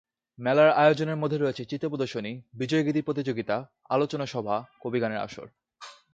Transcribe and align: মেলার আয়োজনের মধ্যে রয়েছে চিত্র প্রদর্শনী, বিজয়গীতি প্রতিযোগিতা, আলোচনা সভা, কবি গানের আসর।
মেলার 0.39 0.69
আয়োজনের 0.73 1.15
মধ্যে 1.15 1.37
রয়েছে 1.37 1.63
চিত্র 1.65 1.85
প্রদর্শনী, 1.89 2.31
বিজয়গীতি 2.53 3.01
প্রতিযোগিতা, 3.01 3.55
আলোচনা 3.89 4.25
সভা, 4.25 4.55
কবি 4.81 4.99
গানের 4.99 5.17
আসর। 5.17 5.47